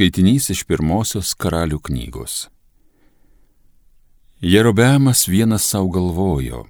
[0.00, 2.46] Skaitinys iš pirmosios karalių knygos.
[4.40, 6.62] Jerobeamas vienas savo galvojo,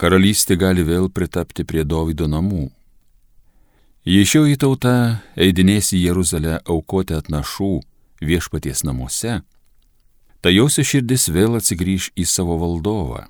[0.00, 2.70] karalystė gali vėl pritapti prie Dovido namų.
[4.08, 4.94] Jei šioji tauta
[5.36, 7.68] eidinės į Jeruzalę aukoti atnašų
[8.24, 9.42] viešpaties namuose,
[10.40, 13.26] tai jos širdis vėl atsigrįž į savo valdovą,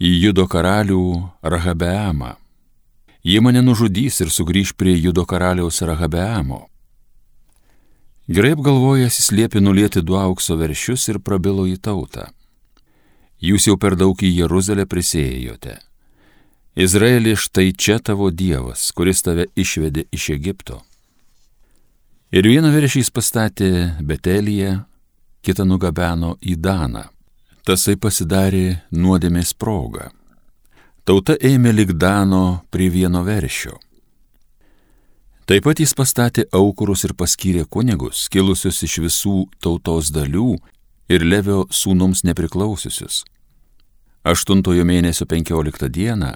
[0.00, 1.04] į judo karalių
[1.44, 2.38] Rahabeamą.
[3.20, 6.64] Jie mane nužudys ir sugrįž prie judo karaliaus Rahabeamo
[8.28, 12.26] Gerai apgalvojęs jis liepė nulėti du aukso veršius ir prabilo į tautą.
[13.40, 15.78] Jūs jau per daug į Jeruzalę prisėjote.
[16.76, 20.82] Izraeli štai čia tavo Dievas, kuris tave išvedė iš Egipto.
[22.28, 23.70] Ir vieną veršį jis pastatė
[24.04, 24.76] Betelyje,
[25.40, 27.08] kitą nugabeno į Daną.
[27.64, 30.12] Tasai pasidarė nuodėmės progą.
[31.08, 33.78] Tauta ėmė lik Dano prie vieno veršio.
[35.48, 40.58] Taip pat jis pastatė aukurus ir paskyrė kunigus, kilusius iš visų tautos dalių
[41.08, 43.22] ir Levio sūnums nepriklausiusius.
[44.28, 46.34] Aštuntojo mėnesio penkioliktą dieną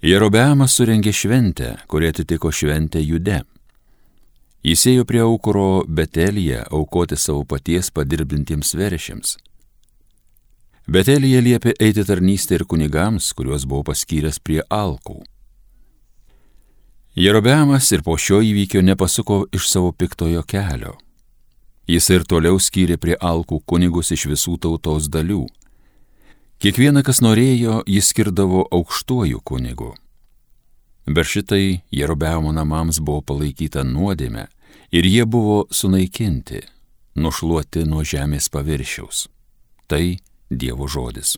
[0.00, 3.42] Jerobeamas surengė šventę, kuri atitiko šventę Jude.
[4.64, 9.36] Jis ėjo prie aukuro Betelyje aukoti savo paties padirbintiems veršiams.
[10.88, 15.20] Betelyje liepė eiti tarnystę ir kunigams, kuriuos buvo paskyręs prie alkų.
[17.18, 20.92] Jerobeamas ir po šio įvykio nepasuko iš savo piktojo kelio.
[21.90, 25.48] Jis ir toliau skyrė prie alkų kunigus iš visų tautos dalių.
[26.62, 29.96] Kiekvieną, kas norėjo, jis skirdavo aukštuoju kunigu.
[31.10, 34.46] Bet šitai Jerobeamo namams buvo palaikyta nuodėme
[34.94, 36.62] ir jie buvo sunaikinti,
[37.18, 39.26] nušluoti nuo žemės paviršiaus.
[39.90, 40.04] Tai
[40.54, 41.34] Dievo žodis.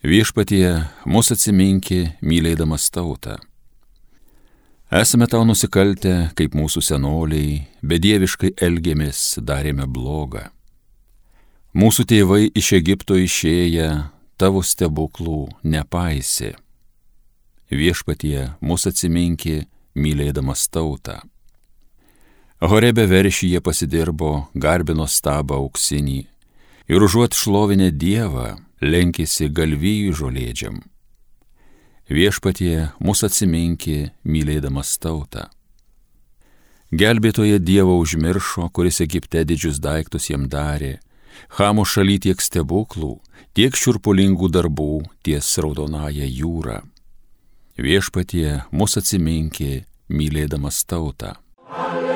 [0.00, 3.34] Viešpatie, mūsų atsiminki, mylėdamas tautą.
[4.88, 10.46] Esame tau nusikaltę, kaip mūsų senoliai, bedieviškai elgėmės, darėme blogą.
[11.76, 13.90] Mūsų tėvai iš Egipto išėję,
[14.40, 16.54] tavo stebuklų nepaisė.
[17.68, 19.66] Viešpatie, mūsų atsiminki,
[20.00, 21.18] mylėdamas tautą.
[22.64, 26.18] Horebe veršyje pasidirbo, garbino stabą auksinį
[26.88, 30.80] ir užuot šlovinę Dievą, lenkėsi galvijų žolėdžiam.
[32.10, 35.46] Viešpatie mūsų atsiminki, mylėdamas tautą.
[36.90, 40.98] Gelbėtoje Dievo užmiršo, kuris Egipte didžius daiktus jam darė,
[41.56, 43.14] Hamo šaly tiek stebuklų,
[43.54, 44.90] tiek šiurpulingų darbų
[45.24, 46.80] ties raudonąją jūrą.
[47.80, 49.72] Viešpatie mūsų atsiminki,
[50.10, 51.36] mylėdamas tautą.
[51.70, 52.09] Alleluja.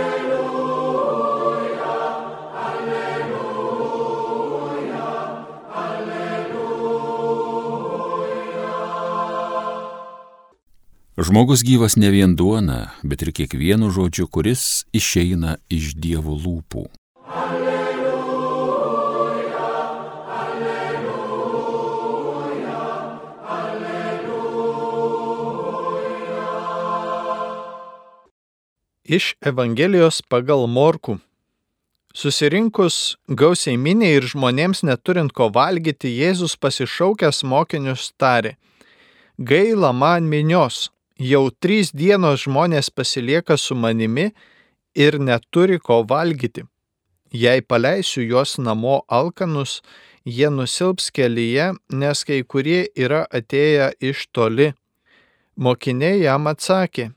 [11.14, 16.90] Žmogus gyvas ne vien duona, bet ir kiekvienu žodžiu, kuris išeina iš Dievo lūpų.
[17.30, 18.18] Alleluja,
[20.26, 21.14] alleluja,
[23.46, 24.74] alleluja.
[29.06, 31.22] Iš Evangelijos pagal Morku.
[32.10, 38.58] Susirinkus gausiai miniai ir žmonėms neturint ko valgyti, Jėzus pasišaukęs mokinius tarė,
[39.38, 44.32] gaila man minios, jau trys dienos žmonės pasilieka su manimi
[44.94, 46.64] ir neturi ko valgyti.
[47.32, 49.82] Jei paleisiu juos namo alkanus,
[50.24, 54.72] jie nusilps kelyje, nes kai kurie yra atėję iš toli.
[55.56, 57.10] Mokiniai jam atsakė,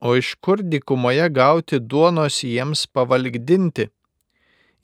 [0.00, 3.90] o iš kur dikumoje gauti duonos jiems pavalgdinti?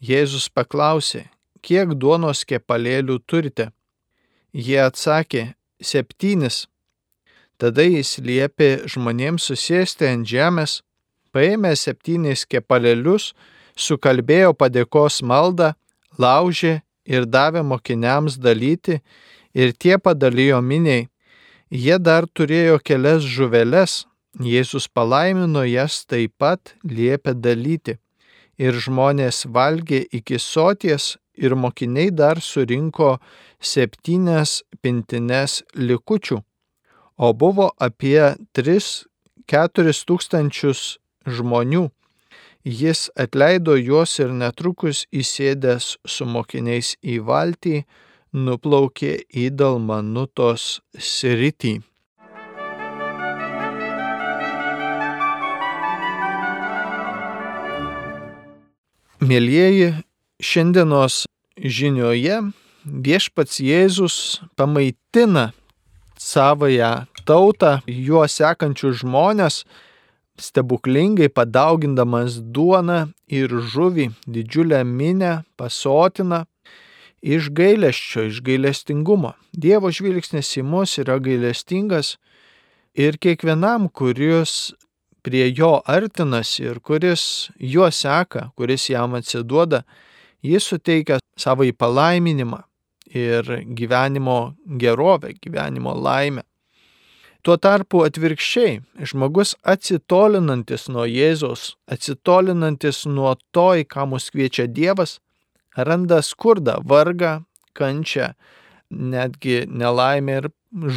[0.00, 1.26] Jėzus paklausė,
[1.62, 3.70] kiek duonos kepalėlių turite?
[4.54, 6.66] Jie atsakė, septynis.
[7.60, 10.78] Tada jis liepė žmonėms susėsti ant žemės,
[11.36, 13.34] paėmė septynis kepalėlius,
[13.76, 15.74] sukalbėjo padėkos maldą,
[16.16, 19.02] laužė ir davė mokiniams dalyti,
[19.52, 21.10] ir tie padalijo miniai.
[21.68, 24.04] Jie dar turėjo kelias žuveles,
[24.40, 27.98] Jėzus palaimino jas taip pat liepė dalyti.
[28.56, 33.18] Ir žmonės valgė iki soties, ir mokiniai dar surinko
[33.60, 36.40] septynias pintines likučių
[37.20, 40.96] o buvo apie 3-4 tūkstančius
[41.28, 41.90] žmonių.
[42.64, 47.84] Jis atleido juos ir netrukus įsėdęs su mokiniais į valtį,
[48.32, 51.80] nuplaukė į Dalmanutos sritį.
[59.20, 59.92] Mėlyjeji,
[60.40, 61.26] šiandienos
[61.60, 62.40] žinioje
[62.84, 64.14] viešpats Jėzus
[64.56, 65.50] pamaitina
[66.20, 69.64] savoją tautą, juos sekančius žmonės,
[70.40, 76.44] stebuklingai padaugindamas duoną ir žuvį didžiulę minę pasotina
[77.20, 79.34] iš gailesčio, iš gailestingumo.
[79.52, 82.16] Dievo žvilgsnis į mus yra gailestingas
[82.96, 84.72] ir kiekvienam, kuris
[85.24, 89.84] prie jo artinasi ir kuris juo seka, kuris jam atsiduoda,
[90.40, 92.64] jis suteikia savo įpalaiminimą
[93.14, 96.44] ir gyvenimo gerovę, gyvenimo laimę.
[97.42, 105.18] Tuo tarpu atvirkščiai, žmogus atsitolinantis nuo Jėzos, atsitolinantis nuo to, į ką mus kviečia Dievas,
[105.72, 107.38] randa skurdą, vargą,
[107.72, 108.34] kančią,
[108.90, 110.50] netgi nelaimę ir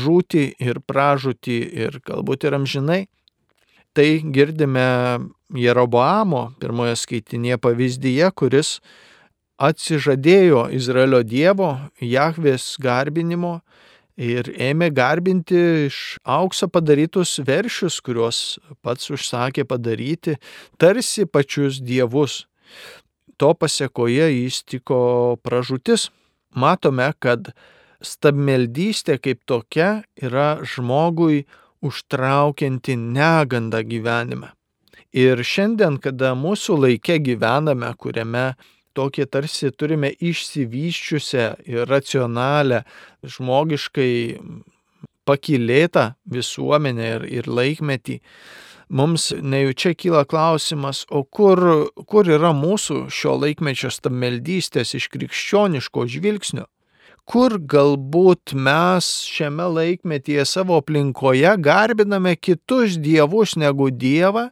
[0.04, 3.02] žūti ir pražūti ir galbūt ir amžinai.
[3.94, 4.84] Tai girdime
[5.54, 8.80] Jeroboamo pirmoje skaitinėje pavyzdyje, kuris
[9.64, 11.72] atsižadėjo Izraelio Dievo,
[12.02, 13.60] Jahvės garbinimo
[14.20, 20.38] ir ėmė garbinti iš aukso padarytus veršius, kuriuos pats užsakė padaryti,
[20.78, 22.44] tarsi pačius dievus.
[23.42, 26.12] To pasiekoje įstiko pražūtis.
[26.54, 27.50] Matome, kad
[28.04, 31.48] stabmeldystė kaip tokia yra žmogui
[31.84, 34.54] užtraukianti negandą gyvenime.
[35.14, 38.54] Ir šiandien, kada mūsų laikė gyvename, kuriame
[38.98, 42.84] tokį tarsi turime išsivyščiusią ir racionalią,
[43.24, 44.14] žmogiškai
[45.28, 48.20] pakilėtą visuomenę ir, ir laikmetį,
[48.94, 51.62] mums nejučia kyla klausimas, o kur,
[52.10, 56.68] kur yra mūsų šio laikmečio stabmeldystės iš krikščioniško žvilgsnio?
[57.24, 64.50] Kur galbūt mes šiame laikmetyje savo aplinkoje garbiname kitus dievus negu Dievą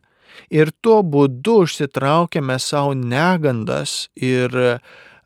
[0.49, 4.55] ir tuo būdu užsitraukiame savo negandas ir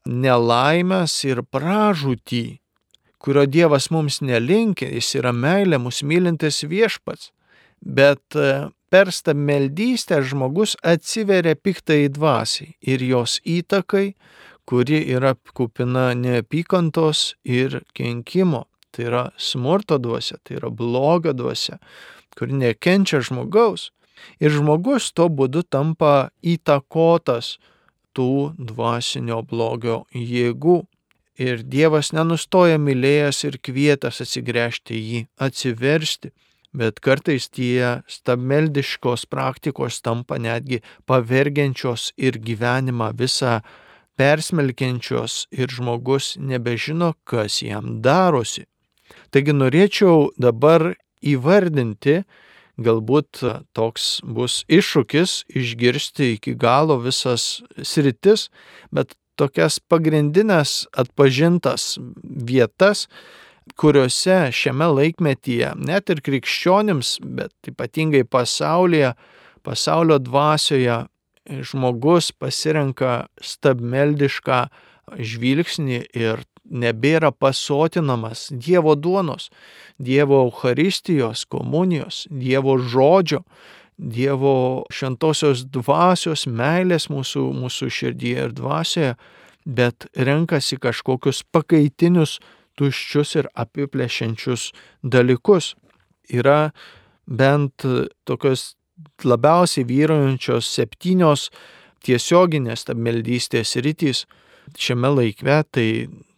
[0.06, 2.46] nelaimės ir pražūtį,
[3.20, 7.32] kurio Dievas mums nelinkia, jis yra meilė, mūsų mylintis viešpats.
[7.86, 14.14] Bet e, per stabmeldystę žmogus atsiveria piktai dvasiai ir jos įtakai,
[14.66, 18.66] kuri yra kupina neapykantos ir kenkimo.
[18.96, 21.82] Tai yra smurto dvasia, tai yra bloga dvasia,
[22.38, 23.90] kuri nekenčia žmogaus.
[24.40, 27.56] Ir žmogus tuo būdu tampa įtakotas
[28.16, 30.84] tų dvasinio blogio jėgų.
[31.36, 36.32] Ir Dievas nenustoja mylėjęs ir kvietęs atsigręžti jį, atsiversti,
[36.72, 43.60] bet kartais tie stabmeldiškos praktikos tampa netgi pavergiančios ir gyvenimą visą
[44.16, 48.64] persmelkiančios ir žmogus nebežino, kas jam darosi.
[49.32, 52.22] Taigi norėčiau dabar įvardinti
[52.82, 53.42] galbūt
[53.76, 58.50] toks bus iššūkis išgirsti iki galo visas sritis,
[58.92, 63.08] bet tokias pagrindinės atpažintas vietas,
[63.80, 69.16] kuriuose šiame laikmetyje net ir krikščionims, bet ypatingai pasaulyje,
[69.66, 71.06] pasaulio dvasioje
[71.66, 74.66] žmogus pasirenka stabmeldišką
[75.22, 79.50] žvilgsnį ir nebėra pasotinamas Dievo duonos,
[80.00, 83.44] Dievo Eucharistijos, komunijos, Dievo žodžio,
[83.96, 89.14] Dievo šventosios dvasios meilės mūsų, mūsų širdyje ir dvasioje,
[89.66, 92.40] bet renkasi kažkokius pakaitinius,
[92.76, 94.72] tuščius ir apiplėšiančius
[95.02, 95.74] dalykus.
[96.28, 96.74] Yra
[97.26, 97.86] bent
[98.28, 98.76] tokios
[99.24, 101.50] labiausiai vyraujančios septynios
[102.06, 104.26] tiesioginės meldystės rytys
[104.78, 105.88] šiame laikve, tai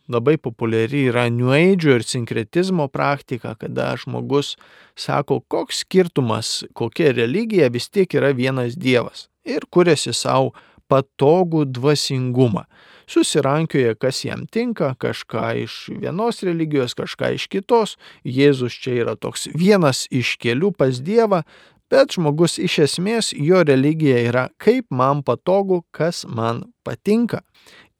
[0.08, 4.56] labai populiari yra Age ir sinkretizmo praktika, kada žmogus
[4.96, 10.54] sako, koks skirtumas, kokia religija vis tiek yra vienas Dievas ir kuriasi savo
[10.88, 12.66] patogų dvasingumą.
[13.08, 17.96] Susirankioja, kas jam tinka, kažką iš vienos religijos, kažką iš kitos.
[18.28, 21.44] Jėzus čia yra toks vienas iš kelių pas Dievą,
[21.92, 27.44] bet žmogus iš esmės jo religija yra kaip man patogu, kas man patinka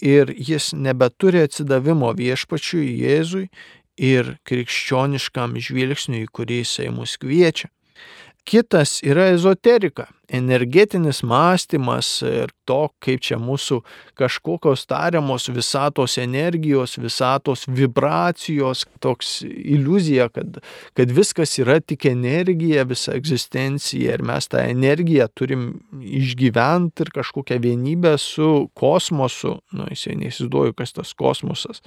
[0.02, 3.48] ir jis nebeturi atsidavimo viešpačiui Jėzui
[3.98, 7.72] ir krikščioniškam žvilgsniui, kurį jisai mus kviečia.
[8.48, 13.80] Kitas yra ezoterika, energetinis mąstymas ir to, kaip čia mūsų
[14.20, 20.60] kažkokios tariamos visatos energijos, visatos vibracijos, toks iliuzija, kad,
[20.98, 25.68] kad viskas yra tik energija, visa egzistencija ir mes tą energiją turim
[26.02, 29.58] išgyventi ir kažkokią vienybę su kosmosu.
[29.72, 31.82] Na, nu, jisai neįsivaizduoju, kas tas kosmosas.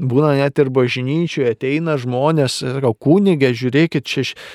[0.00, 4.10] Būna net ir bažnyčioje, ateina žmonės, sakau, kūnigė, žiūrėkit,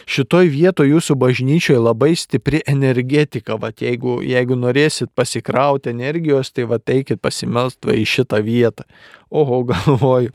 [0.10, 2.62] šitoj vietoje jūsų bažnyčioje labai stipri
[3.06, 8.84] energetika, va jeigu, jeigu norėsit pasikrauti energijos, tai va eikit pasimelst va į šitą vietą.
[9.30, 10.32] Oho, galvoju.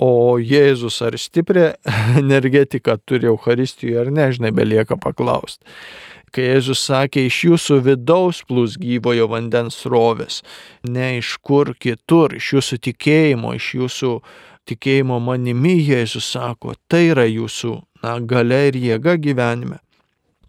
[0.00, 1.74] o Jėzus ar stiprią
[2.22, 5.64] energetiką turi Euharistijoje ar ne, žinai, belieka paklausti.
[6.32, 10.42] Kai Jėzus sakė, iš jūsų vidaus plūs gyvojo vandens rovės,
[10.88, 14.12] ne iš kur kitur, iš jūsų tikėjimo, iš jūsų
[14.70, 19.82] tikėjimo manimi, Jėzus sako, tai yra jūsų na, gale ir jėga gyvenime.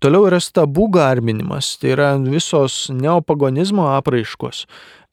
[0.02, 4.66] Toliau yra stabų garbinimas, tai yra visos neopagonizmo apraiškos.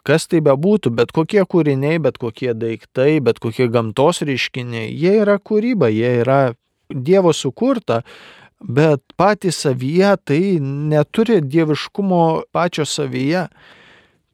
[0.06, 5.36] Kas tai bebūtų, bet kokie kūriniai, bet kokie daiktai, bet kokie gamtos reiškiniai, jie yra
[5.36, 6.40] kūryba, jie yra
[6.88, 8.00] Dievo sukurta,
[8.64, 13.44] bet patys savyje tai neturi dieviškumo pačio savyje.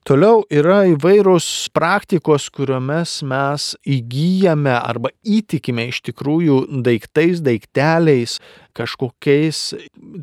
[0.05, 8.37] Toliau yra įvairūs praktikos, kuriomis mes įgyjame arba įtikime iš tikrųjų daiktais, daikteliais,
[8.75, 9.61] kažkokiais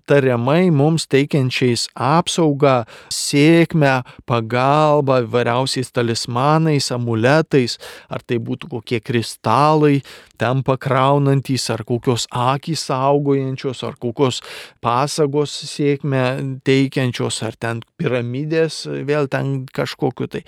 [0.09, 7.77] tariamai mums teikiančiais apsaugą, sėkmę, pagalbą, variausiais talismanais, amuletais,
[8.11, 10.01] ar tai būtų kokie kristalai,
[10.41, 14.41] ten pakraunantys, ar kokios akys saugojančios, ar kokios
[14.83, 16.25] pasagos sėkmę
[16.67, 20.45] teikiančios, ar ten piramidės, vėl ten kažkokiu tai.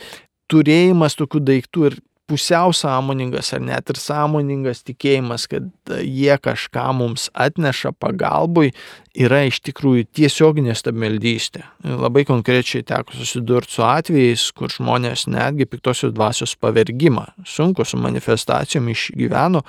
[0.51, 5.67] Turėjimas tokių daiktų ir pusiau sąmoningas ar net ir sąmoningas tikėjimas, kad
[5.99, 8.71] jie kažką mums atneša pagalbui,
[9.13, 11.65] yra iš tikrųjų tiesioginė stabmeldystė.
[11.83, 18.91] Labai konkrečiai teko susidurti su atvejais, kur žmonės netgi piktosios dvasios pavergimą, sunku su manifestacijom
[18.95, 19.63] išgyveno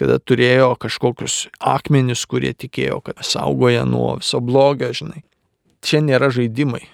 [0.00, 5.20] kada turėjo kažkokius akmenis, kurie tikėjo, kad saugoja nuo viso blogio, žinai
[5.82, 6.84] čia nėra žaidimai.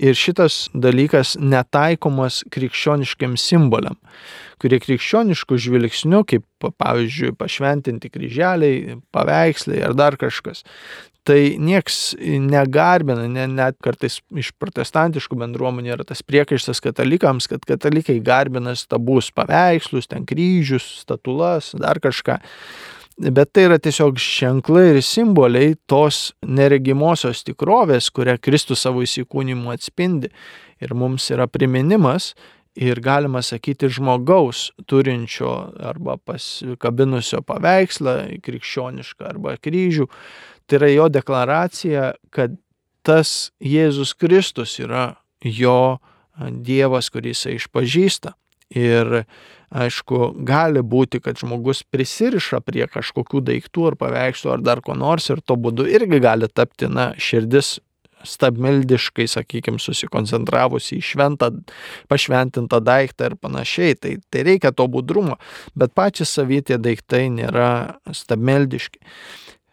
[0.00, 3.98] Ir šitas dalykas netaikomas krikščioniškiam simboliam,
[4.62, 10.62] kurie krikščioniškų žvilgsnių, kaip pavyzdžiui pašventinti kryželiai, paveikslai ar dar kažkas,
[11.26, 18.18] tai nieks negarbina, ne, net kartais iš protestantiškų bendruomenių yra tas priekaištas katalikams, kad katalikai
[18.24, 22.40] garbina stabus paveikslus, ten kryžius, statulas, dar kažką
[23.18, 30.32] bet tai yra tiesiog ženklai ir simboliai tos neregimosios tikrovės, kurią Kristus savo įsikūnymu atspindi.
[30.82, 32.32] Ir mums yra priminimas
[32.74, 35.52] ir galima sakyti žmogaus turinčio
[35.92, 40.08] arba pasikabinusio paveikslą krikščionišką arba kryžių.
[40.66, 42.56] Tai yra jo deklaracija, kad
[43.06, 45.98] tas Jėzus Kristus yra jo
[46.38, 48.32] Dievas, kuris jisai išpažįsta.
[48.78, 49.22] Ir
[49.72, 55.30] aišku, gali būti, kad žmogus prisiriša prie kažkokių daiktų ar paveikslų ar dar ko nors
[55.32, 57.78] ir to būdu irgi gali tapti, na, širdis
[58.26, 61.50] stabmeldiškai, sakykime, susikoncentravusi į šventą,
[62.10, 63.96] pašventintą daiktą ir panašiai.
[63.98, 65.38] Tai, tai reikia to budrumo,
[65.78, 69.02] bet patys savytie daiktai nėra stabmeldiški.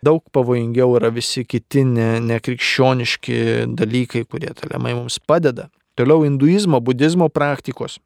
[0.06, 3.40] Daug pavojingiau yra visi kiti ne, nekrikščioniški
[3.78, 5.68] dalykai, kurie taliamai mums padeda.
[6.00, 7.98] Toliau hinduizmo, budizmo praktikos.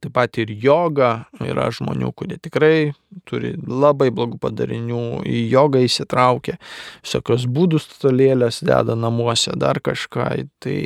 [0.00, 1.10] Taip pat ir joga
[1.44, 2.92] yra žmonių, kurie tikrai
[3.28, 6.56] turi labai blogų padarinių, į jogą įsitraukia,
[7.04, 10.30] visokios būdų stolėlės deda namuose, dar kažką,
[10.64, 10.78] tai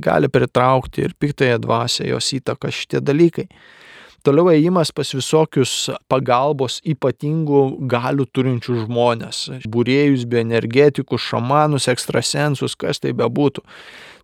[0.00, 3.44] gali pritraukti ir piktąją dvasę, jos įtaka šitie dalykai.
[4.22, 13.12] Toliau ėjimas pas visokius pagalbos ypatingų galių turinčių žmonės, būrėjus, bioenergetikus, šamanus, ekstrasensus, kas tai
[13.18, 13.66] bebūtų.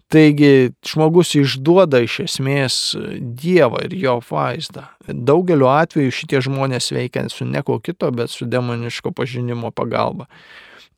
[0.08, 2.76] Taigi žmogus išduoda iš esmės
[3.20, 4.86] Dievą ir jo vaizdą.
[5.04, 10.24] Daugeliu atveju šitie žmonės veikia su neko kito, bet su demoniško pažinimo pagalba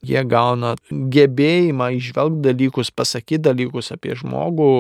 [0.07, 4.71] jie gauna gebėjimą išvelgti dalykus, pasakyti dalykus apie žmogų,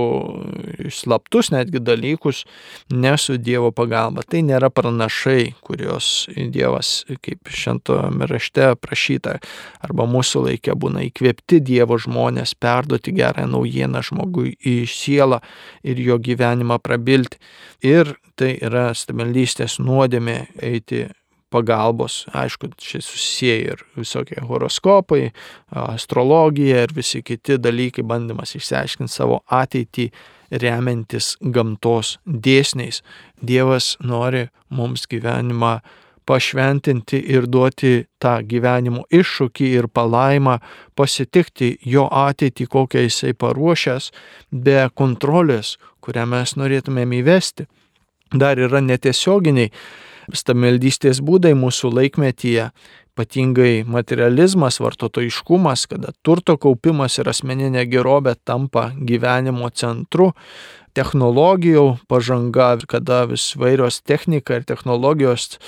[0.92, 2.44] slaptus netgi dalykus,
[2.92, 4.24] ne su Dievo pagalba.
[4.24, 9.38] Tai nėra pranašai, kurios Dievas, kaip šentame rašte prašyta,
[9.84, 15.42] arba mūsų laikė būna įkvėpti Dievo žmonės, perduoti gerą naujieną žmogui į sielą
[15.84, 17.40] ir jo gyvenimą prabilti.
[17.84, 21.06] Ir tai yra stabilystės nuodėmė eiti
[21.50, 22.24] pagalbos.
[22.34, 25.30] Aišku, čia susiję ir visokie horoskopai,
[25.70, 30.10] astrologija ir visi kiti dalykai, bandymas išsiaiškinti savo ateitį
[30.50, 33.02] remiantis gamtos dėsniais.
[33.42, 35.78] Dievas nori mums gyvenimą
[36.30, 40.58] pašventinti ir duoti tą gyvenimo iššūkį ir palaimą,
[40.94, 44.10] pasitikti jo ateitį, kokią jisai paruošęs,
[44.52, 47.66] be kontrolės, kurią mes norėtumėm įvesti.
[48.30, 49.72] Dar yra netiesioginiai
[50.36, 52.70] stamildystės būdai mūsų laikmetyje,
[53.10, 60.30] ypatingai materializmas, vartotojiškumas, kada turto kaupimas ir asmeninė gerovė tampa gyvenimo centru,
[60.96, 65.58] technologijų pažanga, kada vis vairios technika ir technologijos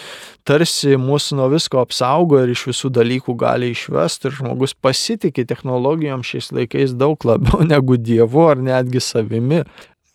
[0.48, 6.24] tarsi mūsų nuo visko apsaugo ir iš visų dalykų gali išvesti ir žmogus pasitikė technologijom
[6.26, 9.62] šiais laikais daug labiau negu Dievu ar netgi savimi.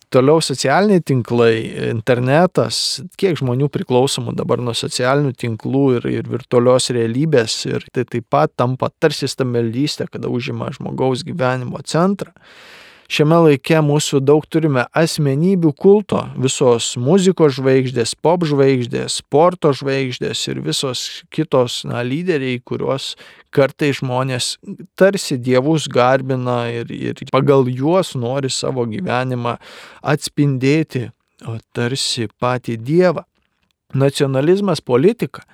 [0.07, 1.55] Toliau socialiniai tinklai,
[1.89, 8.29] internetas, kiek žmonių priklausomų dabar nuo socialinių tinklų ir, ir virtualios realybės ir tai taip
[8.31, 12.31] pat tampa tarsi stambeldystė, kada užima žmogaus gyvenimo centrą.
[13.07, 20.59] Šiame laike mūsų daug turime asmenybių kulto, visos muzikos žvaigždės, pop žvaigždės, sporto žvaigždės ir
[20.65, 23.13] visos kitos na, lyderiai, kuriuos
[23.55, 24.57] kartai žmonės
[24.99, 29.55] tarsi dievus garbina ir, ir pagal juos nori savo gyvenimą
[30.03, 31.07] atspindėti,
[31.47, 33.23] o tarsi patį dievą.
[33.95, 35.47] Nacionalizmas politika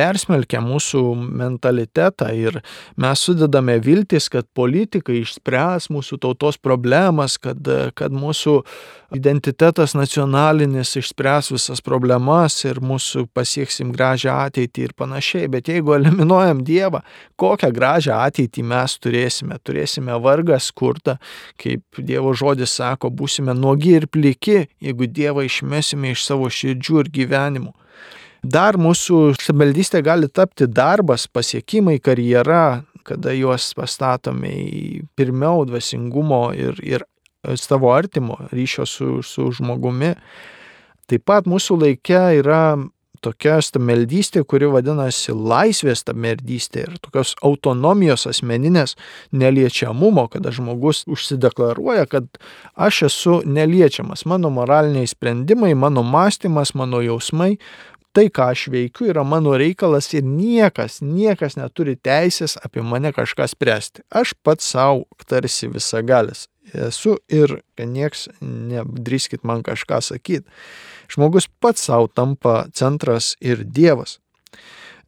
[0.00, 1.02] persmelkia mūsų
[1.42, 2.60] mentalitetą ir
[3.00, 7.60] mes sudedame viltis, kad politikai išspręs mūsų tautos problemas, kad,
[7.98, 8.60] kad mūsų
[9.16, 15.50] identitetas nacionalinis išspręs visas problemas ir mūsų pasieksim gražią ateitį ir panašiai.
[15.52, 17.02] Bet jeigu eliminuojam Dievą,
[17.40, 19.58] kokią gražią ateitį mes turėsime?
[19.66, 21.18] Turėsime vargą, skurdą,
[21.60, 27.14] kaip Dievo žodis sako, būsime nuogi ir pliki, jeigu Dievą išmesime iš savo širdžių ir
[27.20, 27.74] gyvenimų.
[28.42, 36.80] Dar mūsų stabildystė gali tapti darbas, pasiekimai, karjera, kada juos pastatome į pirmiau dvasingumo ir,
[36.80, 37.04] ir
[37.60, 40.14] savo artimo ryšio su, su žmogumi.
[41.10, 42.62] Taip pat mūsų laikė yra
[43.20, 48.96] tokia stammeldystė, kuri vadinasi laisvės stammeldystė ir tokios autonomijos asmeninės
[49.36, 52.40] neliečiamumo, kada žmogus užsideklaruoja, kad
[52.80, 57.58] aš esu neliečiamas, mano moraliniai sprendimai, mano mąstymas, mano jausmai
[58.16, 63.48] tai, ką aš veikiu, yra mano reikalas ir niekas, niekas neturi teisės apie mane kažką
[63.50, 64.06] spręsti.
[64.10, 70.46] Aš pats savo tarsi visagalis esu ir nieks nedrįskit man kažką sakyti.
[71.10, 74.18] Žmogus pats savo tampa centras ir Dievas.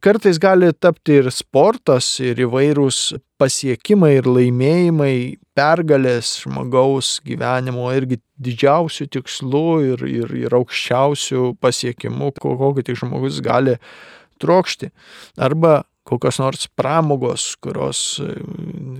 [0.03, 5.15] Kartais gali tapti ir sportas, ir įvairūs pasiekimai, ir laimėjimai,
[5.57, 13.77] pergalės žmogaus gyvenimo irgi didžiausių tikslų ir, ir, ir aukščiausių pasiekimų, kokį tik žmogus gali
[14.41, 14.91] trokšti.
[15.37, 18.33] Arba kokios nors pramogos, kurios e,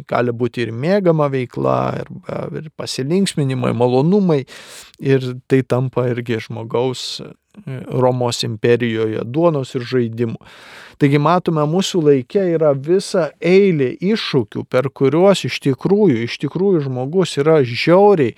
[0.08, 2.12] gali būti ir mėgama veikla, ir,
[2.62, 4.44] ir pasilinksminimai, malonumai,
[5.04, 7.22] ir tai tampa irgi žmogaus
[7.88, 10.40] Romos imperijoje duonos ir žaidimų.
[11.02, 17.38] Taigi matome, mūsų laikė yra visa eilė iššūkių, per kuriuos iš tikrųjų, iš tikrųjų žmogus
[17.42, 18.36] yra žiauriai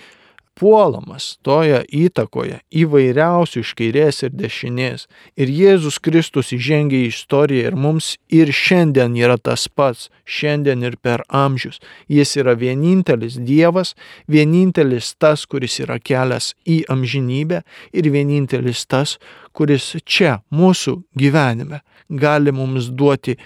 [0.56, 5.08] puolamas toje įtakoje įvairiausių iš kairės ir dešinės.
[5.36, 10.98] Ir Jėzus Kristus įžengia į istoriją ir mums ir šiandien yra tas pats, šiandien ir
[10.98, 11.82] per amžius.
[12.08, 13.96] Jis yra vienintelis Dievas,
[14.32, 17.62] vienintelis tas, kuris yra kelias į amžinybę
[17.94, 19.18] ir vienintelis tas,
[19.56, 23.38] kuris čia mūsų gyvenime gali mums duoti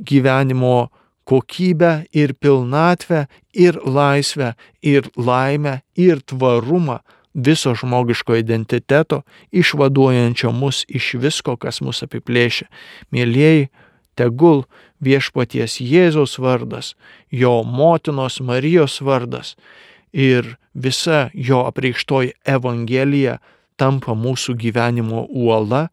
[0.00, 0.90] gyvenimo
[1.24, 6.98] kokybę ir pilnatvę ir laisvę ir laimę ir tvarumą
[7.34, 12.68] viso žmogiško identiteto, išvaduojančio mus iš visko, kas mus apiplėšia.
[13.10, 13.68] Mėlyjei,
[14.14, 14.64] tegul
[15.02, 16.94] viešpaties Jėzaus vardas,
[17.30, 19.56] jo motinos Marijos vardas
[20.12, 23.40] ir visa jo apreikštoji Evangelija
[23.76, 25.88] tampa mūsų gyvenimo uola,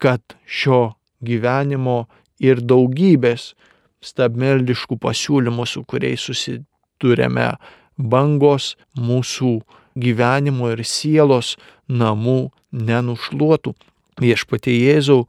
[0.00, 2.06] kad šio gyvenimo
[2.40, 3.52] ir daugybės
[4.06, 7.50] stabmeldiškų pasiūlymų, su kuriais susidurėme,
[7.96, 9.58] bangos mūsų
[9.96, 11.56] gyvenimo ir sielos
[11.88, 13.74] namų nenušluotų.
[14.20, 15.26] Viešpatie Jėzau,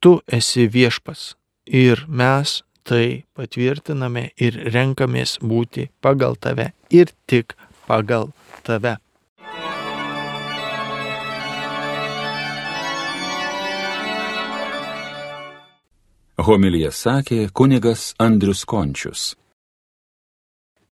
[0.00, 1.34] tu esi viešpas
[1.66, 7.52] ir mes tai patvirtiname ir renkamės būti pagal tave ir tik
[7.88, 8.30] pagal
[8.64, 8.96] tave.
[16.38, 19.32] Homilija sakė kunigas Andrius Končius.